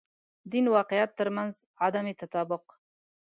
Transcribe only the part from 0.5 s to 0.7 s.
دین